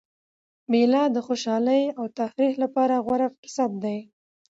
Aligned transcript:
مېله 0.71 1.03
د 1.11 1.17
خوشحالۍ 1.27 1.83
او 1.97 2.05
تفریح 2.17 2.53
له 2.61 2.67
پاره 2.75 2.97
غوره 3.05 3.27
فرصت 3.37 3.71
دئ. 3.83 3.99